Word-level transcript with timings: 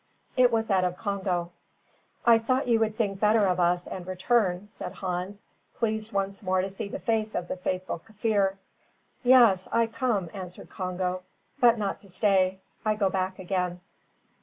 It 0.35 0.51
was 0.51 0.65
that 0.65 0.83
of 0.83 0.97
Congo. 0.97 1.51
"I 2.25 2.39
thought 2.39 2.67
you 2.67 2.79
would 2.79 2.97
think 2.97 3.19
better 3.19 3.45
of 3.45 3.59
us 3.59 3.85
and 3.85 4.07
return," 4.07 4.67
said 4.71 4.93
Hans, 4.93 5.43
pleased 5.75 6.11
once 6.11 6.41
more 6.41 6.59
to 6.61 6.71
see 6.71 6.87
the 6.89 6.97
face 6.97 7.35
of 7.35 7.47
the 7.47 7.55
faithful 7.55 7.99
Kaffir. 7.99 8.55
"Yaas, 9.23 9.67
I 9.71 9.85
come," 9.85 10.31
answered 10.33 10.71
Congo, 10.71 11.21
"but 11.59 11.77
not 11.77 12.01
to 12.01 12.09
stay. 12.09 12.61
I 12.83 12.95
go 12.95 13.11
back 13.11 13.37
again." 13.37 13.79